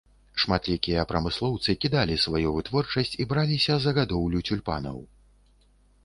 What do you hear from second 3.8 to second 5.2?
за гадоўлю цюльпанаў.